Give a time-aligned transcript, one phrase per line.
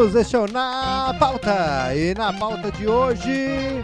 [0.00, 1.94] amigos, este é o Na Pauta.
[1.94, 3.82] E na pauta de hoje,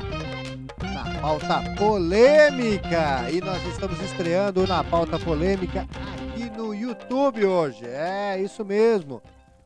[0.83, 3.31] na pauta polêmica.
[3.31, 7.85] E nós estamos estreando na pauta polêmica aqui no YouTube hoje.
[7.85, 9.23] É, isso mesmo.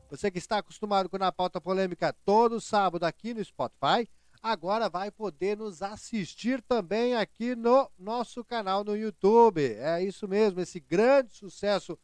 [0.09, 4.09] Você que está acostumado com Na Pauta Polêmica todo sábado aqui no Spotify,
[4.43, 9.61] agora vai poder nos assistir também aqui no nosso canal no YouTube.
[9.75, 11.97] É isso mesmo, esse grande sucesso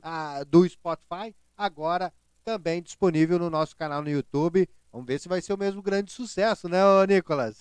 [0.00, 2.12] ah, do Spotify, agora
[2.48, 4.66] também disponível no nosso canal no YouTube.
[4.90, 7.60] Vamos ver se vai ser o mesmo grande sucesso, né, Nicolas?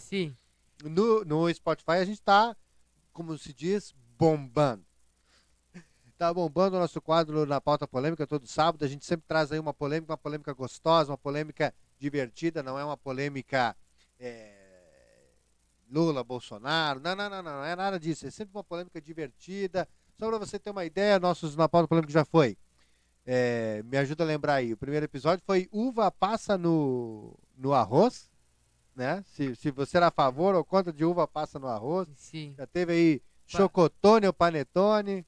[0.00, 0.36] Sim.
[0.84, 2.54] No, no Spotify a gente está,
[3.10, 4.84] como se diz, bombando.
[6.18, 8.84] Tá bombando o nosso quadro na pauta polêmica todo sábado.
[8.84, 12.84] A gente sempre traz aí uma polêmica, uma polêmica gostosa, uma polêmica divertida, não é
[12.84, 13.74] uma polêmica
[14.20, 15.30] é,
[15.90, 17.00] Lula, Bolsonaro.
[17.00, 18.26] Não, não, não, não, não é nada disso.
[18.26, 19.88] É sempre uma polêmica divertida.
[20.18, 22.58] Só para você ter uma ideia, nossos na pauta polêmica já foi.
[23.26, 24.72] É, me ajuda a lembrar aí.
[24.72, 28.30] O primeiro episódio foi uva passa no, no arroz,
[28.94, 29.24] né?
[29.26, 32.08] Se, se você era a favor ou contra de uva passa no arroz.
[32.14, 32.54] Sim.
[32.56, 35.26] Já teve aí chocotone ou panetone.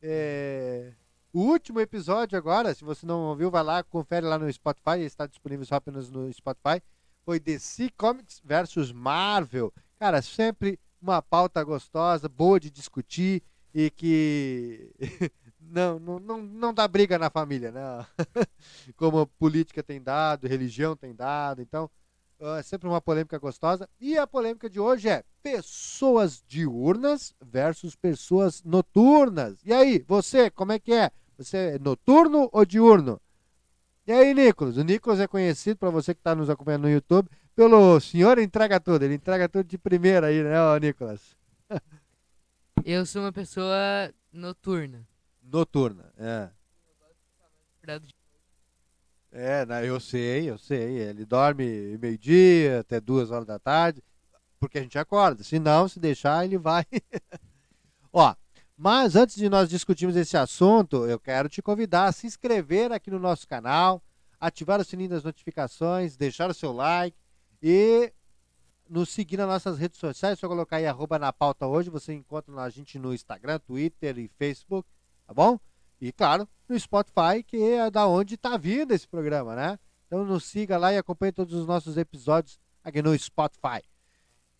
[0.00, 0.92] É,
[1.32, 5.26] o último episódio agora, se você não ouviu, vai lá, confere lá no Spotify, está
[5.26, 6.80] disponível só apenas no Spotify.
[7.24, 9.72] Foi DC Comics versus Marvel.
[9.98, 13.42] Cara, sempre uma pauta gostosa, boa de discutir
[13.74, 14.90] e que
[15.74, 18.06] não, não, não, não dá briga na família, né?
[18.96, 21.60] Como política tem dado, religião tem dado.
[21.60, 21.90] Então,
[22.56, 23.88] é sempre uma polêmica gostosa.
[24.00, 29.58] E a polêmica de hoje é pessoas diurnas versus pessoas noturnas.
[29.64, 31.10] E aí, você, como é que é?
[31.36, 33.20] Você é noturno ou diurno?
[34.06, 34.76] E aí, Nicolas?
[34.76, 38.78] O Nicolas é conhecido, para você que está nos acompanhando no YouTube, pelo senhor entrega
[38.78, 39.04] tudo.
[39.04, 41.36] Ele entrega tudo de primeira aí, né, Nicolas?
[42.84, 45.06] Eu sou uma pessoa noturna.
[45.54, 46.50] Noturna, é.
[49.30, 50.98] É, eu sei, eu sei.
[50.98, 54.02] Ele dorme meio-dia até duas horas da tarde,
[54.58, 55.44] porque a gente acorda.
[55.44, 56.84] Se não, se deixar, ele vai.
[58.12, 58.34] Ó,
[58.76, 63.08] mas antes de nós discutirmos esse assunto, eu quero te convidar a se inscrever aqui
[63.08, 64.02] no nosso canal,
[64.40, 67.16] ativar o sininho das notificações, deixar o seu like
[67.62, 68.12] e
[68.88, 70.36] nos seguir nas nossas redes sociais.
[70.36, 71.90] É só colocar aí arroba na pauta hoje.
[71.90, 74.88] Você encontra a gente no Instagram, Twitter e Facebook,
[75.26, 75.58] tá bom?
[76.00, 79.78] E claro, no Spotify, que é da onde está vindo esse programa, né?
[80.06, 83.82] Então nos siga lá e acompanhe todos os nossos episódios aqui no Spotify.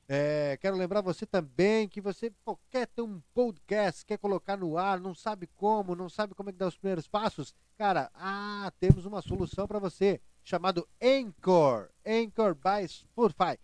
[0.06, 4.76] É, quero lembrar você também que você pô, quer ter um podcast, quer colocar no
[4.76, 7.54] ar, não sabe como, não sabe como é que dá os primeiros passos.
[7.78, 13.58] Cara, ah, temos uma solução para você, chamado Anchor, Anchor by Spotify.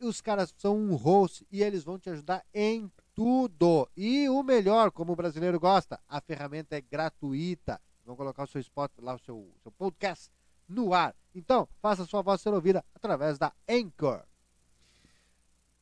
[0.00, 3.90] Os caras são um host e eles vão te ajudar em tudo.
[3.96, 7.80] E o melhor, como o brasileiro gosta, a ferramenta é gratuita.
[8.06, 10.30] Vão colocar o seu spot lá, o seu, seu podcast
[10.68, 11.16] no ar.
[11.34, 14.22] Então, faça sua voz ser ouvida através da Anchor.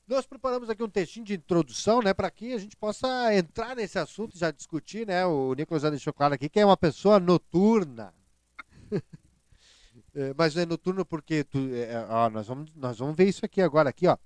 [0.09, 3.99] Nós preparamos aqui um textinho de introdução, né, para que a gente possa entrar nesse
[3.99, 5.27] assunto e já discutir, né?
[5.27, 8.15] O Nicolas já deixou claro aqui que é uma pessoa noturna.
[10.15, 13.61] é, mas é noturno porque tu, é, ó, nós vamos nós vamos ver isso aqui
[13.61, 14.17] agora aqui, ó.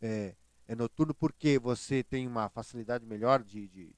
[0.00, 0.34] É,
[0.66, 3.94] é noturno porque você tem uma facilidade melhor de, de, de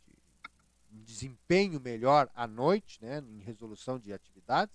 [0.93, 4.75] um desempenho melhor à noite, né, em resolução de atividades,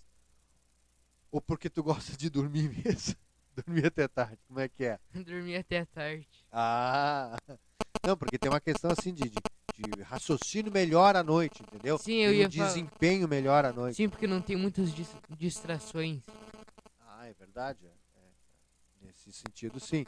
[1.30, 3.16] ou porque tu gosta de dormir mesmo?
[3.54, 4.98] Dormir até tarde, como é que é?
[5.12, 6.26] Dormir até tarde.
[6.50, 7.36] Ah,
[8.02, 9.36] não, porque tem uma questão assim de, de,
[9.76, 11.98] de raciocínio melhor à noite, entendeu?
[11.98, 13.96] Sim, eu Tem ia um desempenho melhor à noite.
[13.96, 16.22] Sim, porque não tem muitas dis- distrações.
[17.00, 17.86] Ah, é verdade.
[17.86, 17.90] é.
[17.90, 19.06] É.
[19.06, 20.06] Nesse sentido, sim.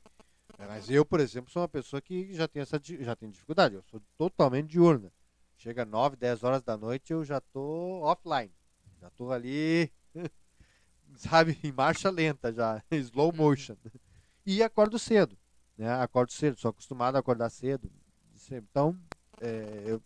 [0.65, 3.75] É, Mas eu, por exemplo, sou uma pessoa que já tem essa já tem dificuldade.
[3.75, 5.13] Eu sou totalmente diurna.
[5.57, 8.53] Chega 9, 10 horas da noite, eu já tô offline.
[9.01, 9.93] Já tô ali,
[11.17, 13.77] sabe, em marcha lenta já, slow motion.
[14.45, 15.39] E acordo cedo,
[15.77, 15.91] né?
[15.95, 17.91] Acordo cedo, sou acostumado a acordar cedo.
[18.51, 18.99] Então,
[19.41, 20.03] é, eu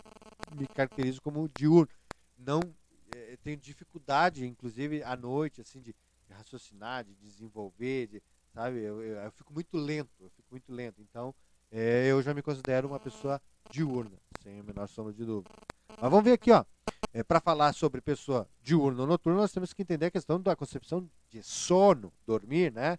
[0.52, 1.92] me caracterizo como diurno.
[2.36, 2.74] Não
[3.12, 5.94] é, tenho dificuldade, inclusive à noite, assim, de
[6.30, 8.22] raciocinar, de desenvolver, de,
[8.54, 8.78] sabe?
[8.78, 11.00] Eu, eu, eu fico muito lento, eu fico muito lento.
[11.00, 11.34] Então,
[11.70, 13.40] é, eu já me considero uma pessoa
[13.70, 15.54] diurna, sem a menor sombra de dúvida.
[15.88, 16.64] Mas vamos ver aqui, ó.
[17.12, 20.54] É, Para falar sobre pessoa diurna ou noturna, nós temos que entender a questão da
[20.54, 22.98] concepção de sono, dormir, né?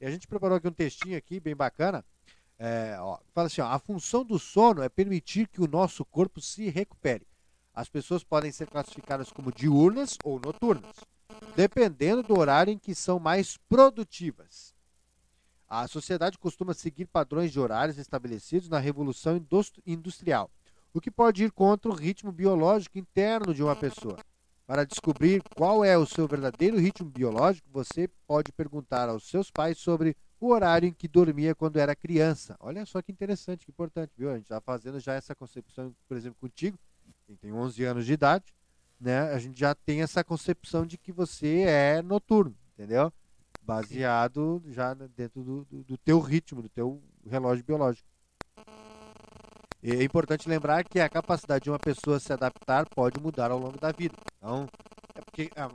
[0.00, 2.04] E a gente preparou aqui um textinho aqui bem bacana.
[2.58, 6.40] É, ó, fala assim, ó, a função do sono é permitir que o nosso corpo
[6.40, 7.26] se recupere.
[7.72, 10.94] As pessoas podem ser classificadas como diurnas ou noturnas
[11.56, 14.74] dependendo do horário em que são mais produtivas.
[15.70, 20.50] A sociedade costuma seguir padrões de horários estabelecidos na Revolução Indus- Industrial,
[20.92, 24.18] o que pode ir contra o ritmo biológico interno de uma pessoa.
[24.66, 29.78] Para descobrir qual é o seu verdadeiro ritmo biológico, você pode perguntar aos seus pais
[29.78, 32.56] sobre o horário em que dormia quando era criança.
[32.58, 34.28] Olha só que interessante, que importante, viu?
[34.28, 36.76] A gente está fazendo já essa concepção, por exemplo, contigo,
[37.28, 38.52] quem tem 11 anos de idade,
[39.00, 39.20] né?
[39.32, 43.12] A gente já tem essa concepção de que você é noturno, entendeu?
[43.62, 48.08] Baseado já dentro do, do, do teu ritmo, do teu relógio biológico.
[49.82, 53.58] E é importante lembrar que a capacidade de uma pessoa se adaptar pode mudar ao
[53.58, 54.14] longo da vida.
[54.36, 54.68] Então,
[55.14, 55.70] é porque, ah,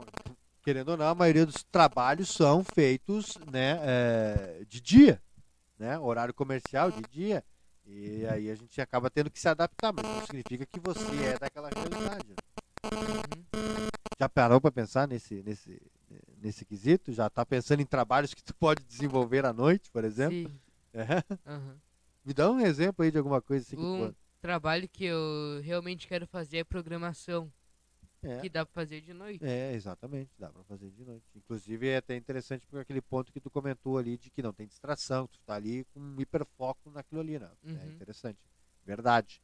[0.62, 5.20] querendo ou não, a maioria dos trabalhos são feitos né, é, de dia,
[5.78, 5.98] né?
[5.98, 7.44] Horário comercial de dia.
[7.84, 11.38] E aí a gente acaba tendo que se adaptar, mas não significa que você é
[11.38, 12.28] daquela realidade.
[12.28, 12.36] Né?
[12.84, 13.88] Uhum.
[14.18, 15.80] Já parou para pensar nesse, nesse,
[16.46, 17.12] nesse quesito?
[17.12, 20.50] Já está pensando em trabalhos que tu pode desenvolver à noite, por exemplo?
[20.50, 20.60] Sim.
[20.94, 21.22] É.
[21.44, 21.76] aham.
[22.24, 24.16] Me dá um exemplo aí de alguma coisa assim que tu Um pode.
[24.40, 27.52] trabalho que eu realmente quero fazer é programação,
[28.22, 28.40] É.
[28.40, 29.44] que dá pra fazer de noite.
[29.44, 31.24] É, exatamente, dá pra fazer de noite.
[31.36, 34.66] Inclusive é até interessante por aquele ponto que tu comentou ali de que não tem
[34.66, 37.50] distração, tu tá ali com um hiperfoco naquilo ali, né?
[37.64, 37.90] É Uhum.
[37.90, 38.38] interessante.
[38.84, 39.40] Verdade.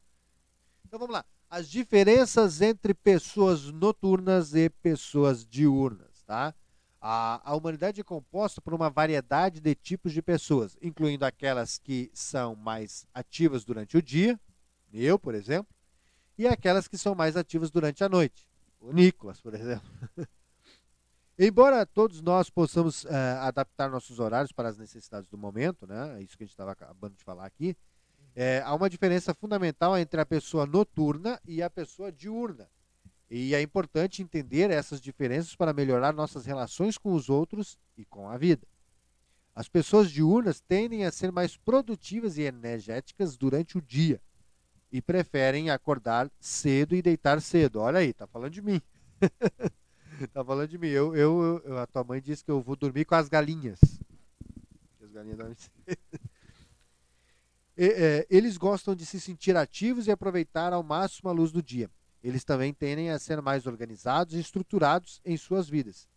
[0.87, 1.25] Então vamos lá.
[1.51, 6.55] As diferenças entre pessoas noturnas e pessoas diurnas, tá?
[7.05, 12.09] A, a humanidade é composta por uma variedade de tipos de pessoas, incluindo aquelas que
[12.15, 14.39] são mais ativas durante o dia,
[14.93, 15.75] eu, por exemplo,
[16.39, 18.49] e aquelas que são mais ativas durante a noite.
[18.81, 19.89] O Nicolas, por exemplo.
[21.37, 26.21] Embora todos nós possamos eh, adaptar nossos horários para as necessidades do momento, né?
[26.21, 27.77] É isso que a gente estava acabando de falar aqui.
[28.37, 32.69] eh, há uma diferença fundamental entre a pessoa noturna e a pessoa diurna.
[33.35, 38.29] E é importante entender essas diferenças para melhorar nossas relações com os outros e com
[38.29, 38.67] a vida.
[39.55, 44.21] As pessoas diurnas tendem a ser mais produtivas e energéticas durante o dia
[44.93, 47.81] e preferem acordar cedo e deitar cedo.
[47.81, 48.83] Olha aí, tá falando de mim.
[50.35, 50.89] tá falando de mim.
[50.89, 53.81] Eu, eu, eu- a tua mãe disse que eu vou dormir com as galinhas.
[55.03, 55.57] As galinhas dormem
[57.79, 61.91] é, eles gostam de se sentir ativos e aproveitar ao máximo a luz do dia.
[62.23, 66.09] Eles também tendem a ser mais organizados e estruturados em suas vidas,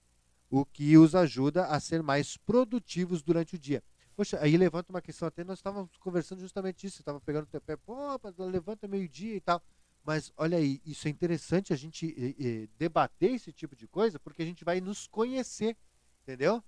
[0.49, 3.83] o que os ajuda a ser mais produtivos durante o dia.
[4.15, 7.75] Poxa, aí levanta uma questão, até nós estávamos conversando justamente isso, estava pegando teu pé,
[7.75, 7.95] pô,
[8.39, 9.61] levanta meio-dia e tal.
[10.03, 14.19] Mas olha aí, isso é interessante a gente eh, eh, debater esse tipo de coisa,
[14.19, 15.75] porque a gente vai nos conhecer,
[16.23, 16.63] entendeu?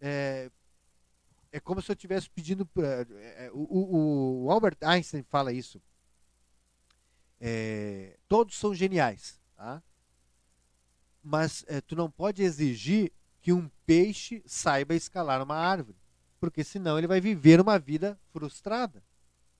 [0.00, 0.50] É,
[1.52, 2.66] é como se eu estivesse pedindo.
[2.66, 5.80] pra- é, é, o, o- o Albert Einstein fala isso.
[7.40, 9.82] É, todos são geniais, tá?
[11.22, 15.96] Mas é, tu não pode exigir que um peixe saiba escalar uma árvore,
[16.40, 19.02] porque senão ele vai viver uma vida frustrada,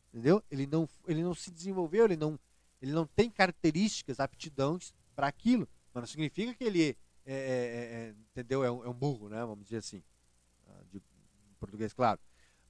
[0.08, 0.42] entendeu?
[0.50, 2.38] Ele não, ele não se desenvolveu, ele não,
[2.80, 8.14] ele não tem características, aptidões para aquilo, mas não significa que ele, é, é, é,
[8.30, 8.64] entendeu?
[8.64, 9.40] É um, é um burro, né?
[9.44, 10.02] Vamos dizer assim,
[10.69, 11.00] ah, de
[11.58, 12.20] português, claro.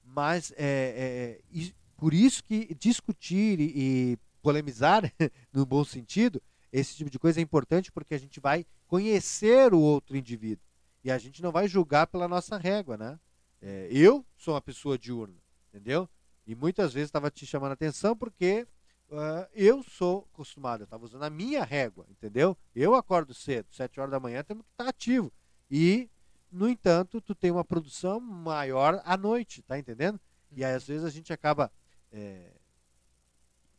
[0.03, 5.03] Mas é, é, por isso que discutir e, e polemizar,
[5.53, 6.41] no bom sentido,
[6.71, 10.63] esse tipo de coisa é importante porque a gente vai conhecer o outro indivíduo
[11.03, 13.19] e a gente não vai julgar pela nossa régua, né?
[13.61, 15.37] É, eu sou uma pessoa diurna,
[15.69, 16.09] entendeu?
[16.45, 18.67] E muitas vezes estava te chamando a atenção porque
[19.11, 22.55] ah, eu sou acostumado, eu estava usando a minha régua, entendeu?
[22.75, 25.31] Eu acordo cedo, sete horas da manhã, temos que estar ativo.
[25.69, 26.09] E,
[26.51, 30.19] no entanto, tu tem uma produção maior à noite, tá entendendo?
[30.51, 31.71] E aí, às vezes, a gente acaba,
[32.11, 32.51] é,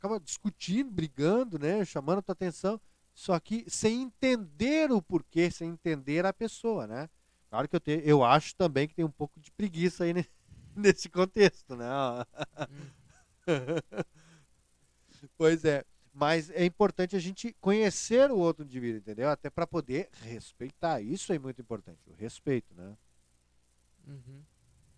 [0.00, 1.84] acaba discutindo, brigando, né?
[1.84, 2.80] Chamando a tua atenção,
[3.14, 7.08] só que sem entender o porquê, sem entender a pessoa, né?
[7.50, 10.26] Claro que eu, te, eu acho também que tem um pouco de preguiça aí ne-
[10.76, 11.86] nesse contexto, né?
[15.36, 15.84] pois é.
[16.12, 19.30] Mas é importante a gente conhecer o outro indivíduo, entendeu?
[19.30, 21.00] Até para poder respeitar.
[21.00, 22.96] Isso é muito importante, o respeito, né?
[24.06, 24.46] Uhum.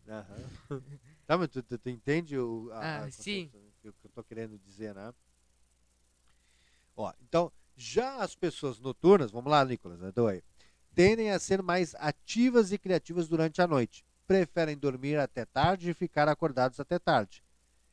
[0.09, 0.49] Aham.
[1.27, 3.49] Tá, mas tu, tu- tu entende o, a, Ah, a sim.
[3.49, 5.12] concepção eu- que eu tô querendo dizer, né?
[6.97, 10.43] Ó, então, já as pessoas noturnas, vamos lá, Nicolas, né, doei,
[10.95, 14.05] tendem a ser mais ativas e criativas durante a noite.
[14.27, 17.43] Preferem dormir até tarde e ficar acordados até tarde.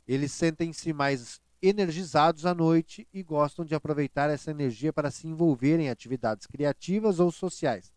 [0.07, 5.79] Eles sentem-se mais energizados à noite e gostam de aproveitar essa energia para se envolver
[5.79, 7.93] em atividades criativas ou sociais.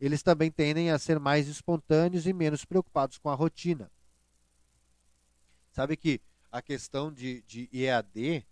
[0.00, 3.90] Eles também tendem a ser mais espontâneos e menos preocupados com a rotina.
[5.70, 6.20] Sabe que
[6.54, 8.46] a questão de, de EAD,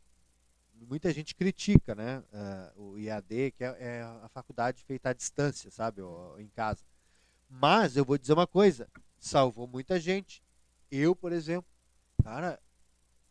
[0.88, 2.20] muita gente critica, né?
[2.32, 6.02] ah, o EAD, que é, é a faculdade feita à distância, sabe?
[6.02, 6.84] Ou, em casa.
[7.48, 8.90] Mas eu vou dizer uma coisa:
[9.20, 10.42] salvou muita gente.
[10.90, 11.70] Eu, por exemplo,
[12.24, 12.60] cara,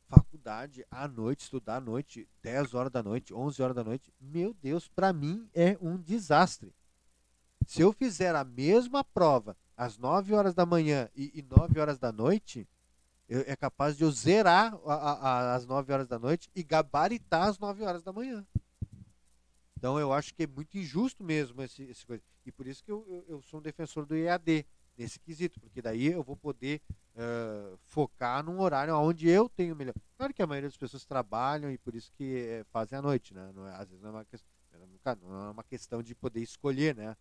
[0.07, 4.53] faculdade à noite, estudar à noite, 10 horas da noite, 11 horas da noite, meu
[4.53, 6.73] Deus, para mim é um desastre.
[7.67, 11.99] Se eu fizer a mesma prova às 9 horas da manhã e, e 9 horas
[11.99, 12.65] da noite,
[13.31, 17.47] é capaz de eu zerar a, a, a, às 9 horas da noite e gabaritar
[17.47, 18.45] às 9 horas da manhã.
[19.77, 22.21] Então eu acho que é muito injusto mesmo esse, esse coisa.
[22.45, 24.65] E por isso que eu, eu, eu sou um defensor do EAD
[24.97, 26.81] nesse quesito, porque daí eu vou poder
[27.15, 29.95] uh, focar num horário onde eu tenho melhor.
[30.17, 33.33] Claro que a maioria das pessoas trabalham e por isso que é, fazem à noite,
[33.33, 33.51] né?
[33.55, 34.51] Não é, às vezes não é, uma questão,
[35.21, 37.15] não é uma questão de poder escolher, né?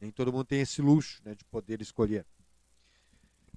[0.00, 2.26] Nem todo mundo tem esse luxo né, de poder escolher.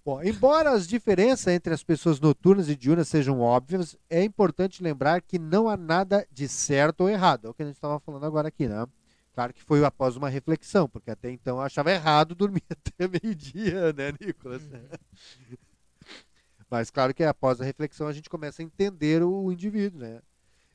[0.07, 5.21] Bom, embora as diferenças entre as pessoas noturnas e diurnas sejam óbvias, é importante lembrar
[5.21, 7.45] que não há nada de certo ou errado.
[7.45, 8.87] É o que a gente estava falando agora aqui, né?
[9.33, 13.91] Claro que foi após uma reflexão, porque até então eu achava errado dormir até meio-dia,
[13.91, 14.63] né, Nicolas?
[14.63, 15.57] Uhum.
[16.71, 20.21] Mas claro que após a reflexão a gente começa a entender o indivíduo, né?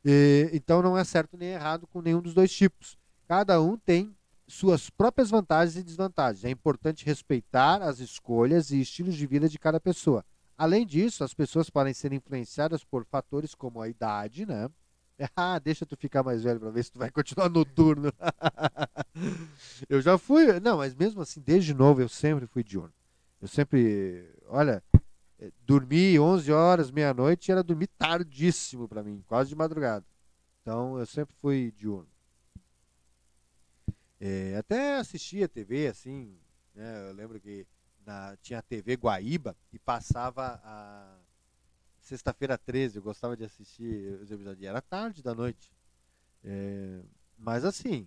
[0.04, 2.98] E, então não é certo nem errado com nenhum dos dois tipos.
[3.26, 4.14] Cada um tem
[4.46, 6.44] suas próprias vantagens e desvantagens.
[6.44, 10.25] É importante respeitar as escolhas e estilos de vida de cada pessoa.
[10.56, 14.68] Além disso, as pessoas podem ser influenciadas por fatores como a idade, né?
[15.37, 18.12] Ah, deixa tu ficar mais velho para ver se tu vai continuar noturno.
[19.88, 22.92] eu já fui, não, mas mesmo assim, desde novo eu sempre fui diurno.
[23.40, 24.82] Eu sempre, olha,
[25.38, 30.04] eh, dormi 11 horas, meia-noite, era dormir tardíssimo para mim, quase de madrugada.
[30.61, 32.08] Então eu sempre fui diurno.
[34.24, 36.38] É, até assistia TV, assim,
[36.76, 37.08] né?
[37.08, 37.66] Eu lembro que
[38.06, 41.18] na, tinha a TV Guaíba e passava a
[41.98, 45.72] sexta-feira 13, eu gostava de assistir os episódios, era tarde da noite.
[46.44, 47.00] É,
[47.36, 48.06] mas assim,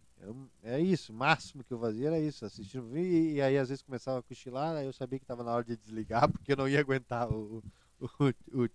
[0.63, 3.83] é isso, o máximo que eu fazia era isso, assistir e, e aí às vezes
[3.83, 6.69] começava a cochilar, aí eu sabia que estava na hora de desligar, porque eu não
[6.69, 7.61] ia aguentar o,
[7.99, 8.69] o, o, o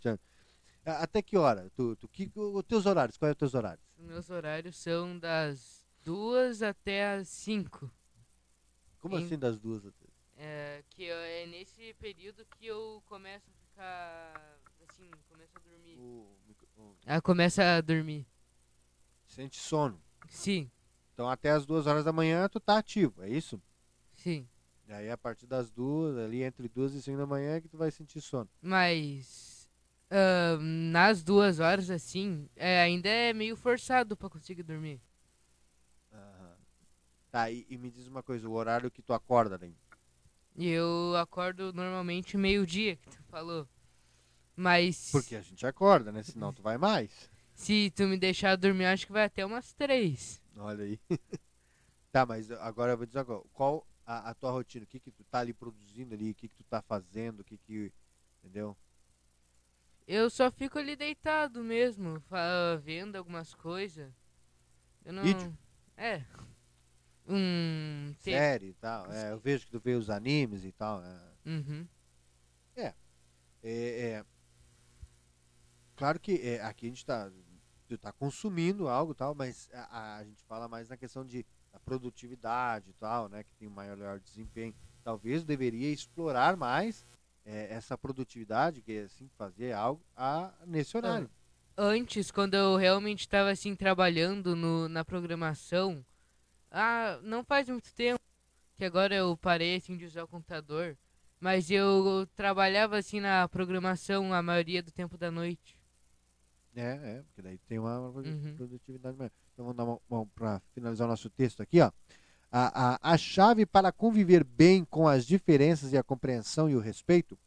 [0.85, 1.71] Até que hora?
[1.75, 3.87] Tu, tu, que, os teus horários, quais são os teus horários?
[3.97, 7.91] Meus horários são das duas até as cinco.
[8.99, 10.07] Como em, assim das duas até?
[10.37, 15.97] É, que eu, é nesse período que eu começo a ficar assim, começo a dormir.
[15.99, 16.27] O,
[16.77, 16.97] o...
[17.07, 18.27] Ah, começa a dormir.
[19.27, 20.03] Sente sono?
[20.29, 20.71] Sim.
[21.15, 23.61] Então até as duas horas da manhã tu tá ativo, é isso?
[24.15, 24.49] Sim.
[24.89, 27.69] E aí a partir das duas, ali entre duas e cinco da manhã é que
[27.69, 28.49] tu vai sentir sono.
[28.61, 29.69] Mas
[30.11, 35.01] uh, nas duas horas assim, é, ainda é meio forçado para conseguir dormir.
[37.31, 39.73] Tá, e, e, me diz uma coisa, o horário que tu acorda, né?
[40.57, 43.69] Eu acordo normalmente meio-dia, que tu falou.
[44.57, 45.11] Mas.
[45.13, 46.23] Porque a gente acorda, né?
[46.25, 47.31] Senão tu vai mais.
[47.55, 50.43] Se tu me deixar dormir, acho que vai até umas três.
[50.57, 51.01] Olha aí.
[52.11, 54.85] tá, mas agora eu vou dizer agora, qual a, a, tua rotina?
[54.85, 56.33] O que que tu tá ali produzindo ali?
[56.33, 57.41] O que que tu tá fazendo?
[57.41, 57.93] O que que.
[58.39, 58.77] Entendeu?
[60.07, 62.21] Eu só fico ali deitado mesmo,
[62.83, 64.13] vendo algumas coisas.
[65.05, 65.23] Eu não.
[65.23, 65.57] Vídeo?
[65.97, 66.25] É.
[67.31, 69.11] Hum, série e tal.
[69.13, 71.03] É, eu vejo que tu vê os animes e tal.
[71.03, 71.21] É.
[71.47, 71.87] Uhum.
[72.77, 72.95] É.
[73.63, 74.25] é, é
[75.97, 77.31] claro que é, aqui a gente está
[78.01, 82.91] tá consumindo algo tal, mas a, a, gente fala mais na questão de da produtividade
[82.91, 83.45] e tal, né?
[83.45, 84.75] Que tem um maior desempenho.
[85.05, 87.07] Talvez deveria explorar mais
[87.45, 91.31] é, essa produtividade, que é assim, fazer algo a, nesse horário.
[91.77, 96.05] Antes, quando eu realmente estava assim trabalhando no, na programação,
[96.71, 98.21] ah, não faz muito tempo
[98.77, 100.97] que agora eu parei assim de usar o computador,
[101.39, 105.77] mas eu trabalhava assim na programação a maioria do tempo da noite.
[106.75, 108.55] É, é, porque daí tem uma uhum.
[108.57, 109.31] produtividade maior.
[109.53, 111.91] Então vamos dar uma, uma para finalizar o nosso texto aqui, ó.
[112.53, 116.81] A, a, a chave para conviver bem com as diferenças e a compreensão e o
[116.81, 117.39] respeito,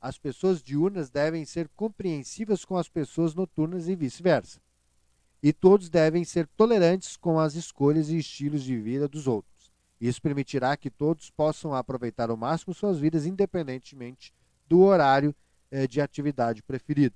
[0.00, 4.60] as pessoas diurnas devem ser compreensivas com as pessoas noturnas e vice-versa
[5.44, 9.70] e todos devem ser tolerantes com as escolhas e estilos de vida dos outros.
[10.00, 14.32] Isso permitirá que todos possam aproveitar ao máximo suas vidas, independentemente
[14.66, 15.34] do horário
[15.70, 17.14] eh, de atividade preferido.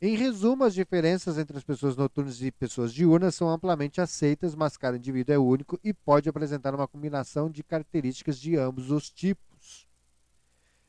[0.00, 4.78] Em resumo, as diferenças entre as pessoas noturnas e pessoas diurnas são amplamente aceitas, mas
[4.78, 9.86] cada indivíduo é único e pode apresentar uma combinação de características de ambos os tipos.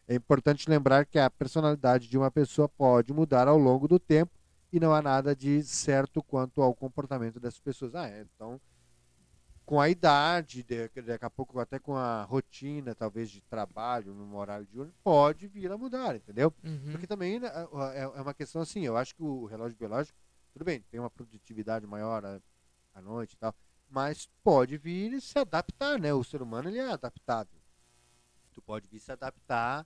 [0.08, 4.45] É importante lembrar que a personalidade de uma pessoa pode mudar ao longo do tempo
[4.72, 7.96] e não há nada de certo quanto ao comportamento dessas pessoas.
[7.96, 8.60] Ah, é, então,
[9.66, 14.66] com a idade, daqui a pouco até com a rotina, talvez, de trabalho, no horário
[14.68, 16.54] de urno, pode vir a mudar, entendeu?
[16.64, 16.92] Uhum.
[16.92, 17.50] Porque também né,
[17.94, 20.18] é, é uma questão assim, eu acho que o relógio biológico,
[20.54, 22.40] tudo bem, tem uma produtividade maior à,
[22.94, 23.56] à noite e tal,
[23.90, 26.14] mas pode vir se adaptar, né?
[26.14, 27.60] O ser humano, ele é adaptável.
[28.54, 29.86] Tu pode vir se adaptar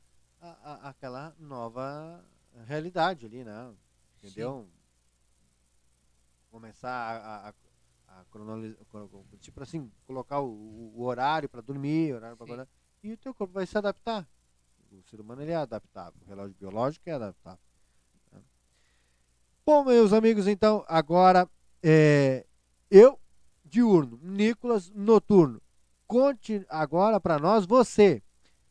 [0.83, 2.23] àquela nova
[2.65, 3.73] realidade ali, né?
[4.23, 4.67] Entendeu?
[4.71, 4.79] Sim
[6.49, 7.53] começar a, a,
[8.19, 12.67] a cronoli- cro- tipo assim, colocar o, o horário para dormir, horário para acordar,
[13.03, 14.27] e o teu corpo vai se adaptar.
[14.91, 17.59] O ser humano ele é adaptável, o relógio biológico é adaptável.
[18.31, 18.41] né?
[19.65, 21.47] Bom, meus amigos, então, agora
[21.83, 22.45] é,
[22.89, 23.19] eu
[23.63, 25.61] diurno, Nicolas noturno.
[26.07, 28.23] Conte agora para nós você.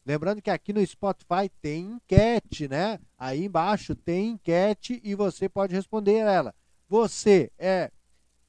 [0.09, 2.99] Lembrando que aqui no Spotify tem enquete, né?
[3.19, 6.55] Aí embaixo tem enquete e você pode responder ela.
[6.89, 7.91] Você é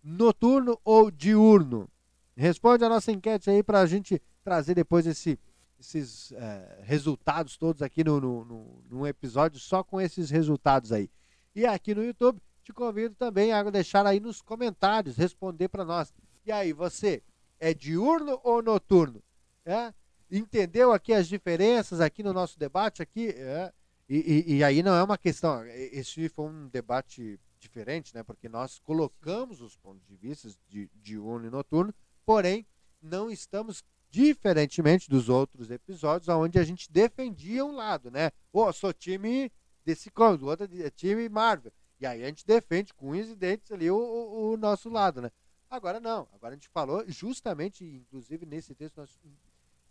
[0.01, 1.89] noturno ou diurno?
[2.33, 5.37] Responde a nossa enquete aí para a gente trazer depois esse-
[5.77, 11.09] esses eh, resultados todos aqui no, no, no- num episódio só com esses resultados aí.
[11.53, 16.13] E aqui no YouTube, te convido também a deixar aí nos comentários, responder para nós.
[16.45, 17.21] E aí, você
[17.59, 19.21] é diurno ou noturno?
[19.65, 19.93] É?
[20.31, 23.29] Entendeu aqui as diferenças aqui no nosso debate aqui?
[23.29, 23.71] É.
[24.07, 24.17] E,
[24.47, 25.65] e- e aí não é uma questão.
[25.65, 28.23] e- Esse foi um debate diferente, né?
[28.23, 31.93] Porque nós colocamos os pontos de vista de diurno e noturno,
[32.25, 32.65] porém
[33.01, 38.31] não estamos diferentemente dos outros episódios, onde a gente defendia um lado, né?
[38.51, 39.51] Ô, sou time
[39.85, 41.71] desse o outro é time Marvel.
[41.99, 45.21] E aí a gente defende com unhas e dentes ali o, o- o nosso lado,
[45.21, 45.31] né?
[45.69, 49.19] Agora não, agora a gente falou justamente, inclusive nesse texto nós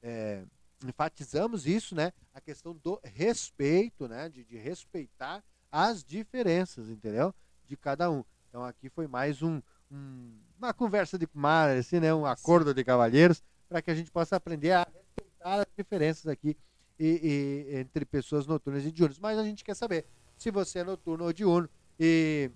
[0.03, 0.45] é,
[0.85, 2.13] enfatizamos isso, né?
[2.35, 4.29] A questão do respeito, né?
[4.29, 7.35] De, de respeitar as diferenças, entendeu?
[7.67, 8.25] De cada um.
[8.49, 12.13] Então aqui foi mais um, um- uma conversa de mar, assim, né?
[12.15, 16.57] Um acordo de cavalheiros para que a gente possa aprender a respeitar as diferenças aqui
[16.99, 19.19] e- e- entre pessoas noturnas e diurnas.
[19.19, 22.51] Mas a gente quer saber se você é noturno ou diurno e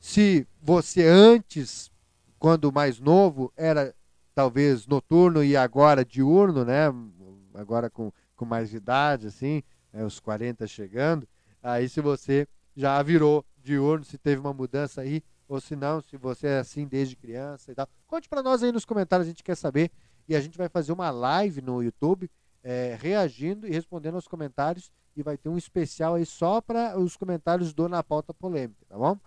[0.00, 1.90] se você antes,
[2.38, 3.94] quando mais novo, era
[4.38, 6.84] talvez noturno e agora diurno, né?
[7.54, 10.04] Agora com, com mais idade, assim, né?
[10.04, 11.26] os 40 chegando.
[11.60, 16.16] Aí se você já virou diurno, se teve uma mudança aí, ou se não, se
[16.16, 17.88] você é assim desde criança e tal.
[18.06, 19.90] Conte para nós aí nos comentários, a gente quer saber.
[20.28, 22.30] E a gente vai fazer uma live no YouTube
[22.62, 24.92] é, reagindo e respondendo aos comentários.
[25.16, 28.96] E vai ter um especial aí só para os comentários do Na Pauta Polêmica, tá
[28.96, 29.18] bom?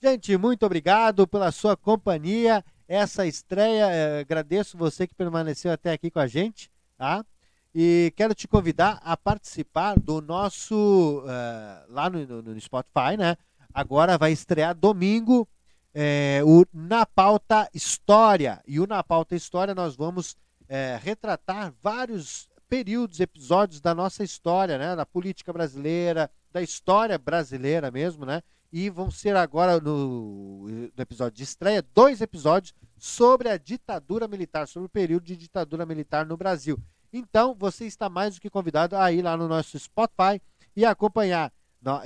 [0.00, 2.64] Gente, muito obrigado pela sua companhia.
[2.92, 7.24] Essa estreia, eh, agradeço você que permaneceu até aqui com a gente, tá?
[7.72, 13.36] E quero te convidar a participar do nosso, eh, lá no, no- no Spotify, né?
[13.72, 15.46] Agora vai estrear domingo
[15.94, 18.60] eh, o Na Pauta História.
[18.66, 20.36] E o Na Pauta História nós vamos
[20.68, 24.96] eh, retratar vários períodos, episódios da nossa história, né?
[24.96, 28.42] Da política brasileira, da história brasileira mesmo, né?
[28.72, 34.68] E vão ser agora no, no episódio de estreia dois episódios sobre a ditadura militar,
[34.68, 36.78] sobre o período de ditadura militar no Brasil.
[37.12, 40.40] Então, você está mais do que convidado a ir lá no nosso Spotify
[40.76, 41.52] e acompanhar.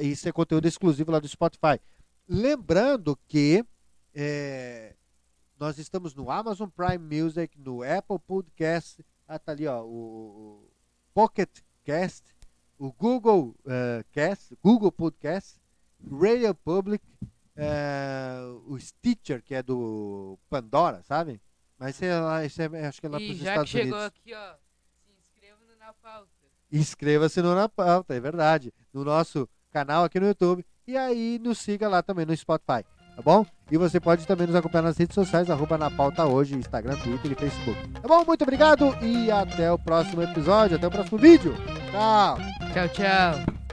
[0.00, 1.78] Isso é conteúdo exclusivo lá do Spotify.
[2.26, 3.62] Lembrando que
[4.14, 4.94] é,
[5.58, 10.68] nós estamos no Amazon Prime Music, no Apple Podcast, ah, tá ali, ó, o,
[11.14, 11.48] Pocket
[11.84, 12.24] Cast,
[12.78, 15.60] o Google eh, Cast, Google Podcast,
[16.10, 17.04] Radio Public,
[17.56, 21.40] eh, o Stitcher, que é do Pandora, sabe?
[21.78, 23.98] Mas esse é lá, esse é, acho que é lá para E os Estados chegou
[23.98, 24.06] Unidos.
[24.06, 24.54] aqui, ó,
[25.04, 26.28] se inscreva no Na Pauta.
[26.72, 28.72] Inscreva-se no Na Pauta, é verdade.
[28.92, 30.64] No nosso canal aqui no YouTube.
[30.86, 32.84] E aí nos siga lá também no Spotify,
[33.16, 33.46] tá bom?
[33.70, 37.32] E você pode também nos acompanhar nas redes sociais, arroba na pauta hoje, Instagram, Twitter
[37.32, 37.88] e Facebook.
[37.92, 38.22] Tá bom?
[38.26, 41.54] Muito obrigado e até o próximo episódio, até o próximo vídeo.
[41.90, 42.36] Tchau!
[42.74, 43.63] Tchau, tchau.